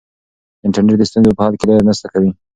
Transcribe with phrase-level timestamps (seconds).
[0.65, 2.31] انټرنیټ د ستونزو په حل کې لویه مرسته کوي.